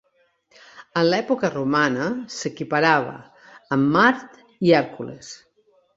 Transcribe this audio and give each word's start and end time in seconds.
En 1.01 1.05
l'època 1.09 1.51
romana, 1.55 2.07
s'equiparava 2.37 3.15
amb 3.77 3.95
Mart 3.99 4.41
i 4.69 4.75
Hèrcules. 4.79 5.29